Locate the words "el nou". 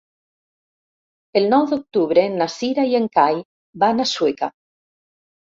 1.41-1.67